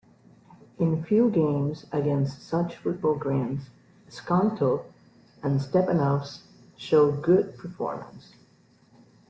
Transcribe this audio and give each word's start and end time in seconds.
In 0.79 1.03
few 1.03 1.29
games 1.29 1.85
against 1.91 2.41
such 2.47 2.77
football 2.77 3.13
grands, 3.13 3.69
Skonto 4.09 4.85
and 5.43 5.59
Stepanovs 5.59 6.39
showed 6.75 7.21
good 7.21 7.55
performance. 7.55 8.33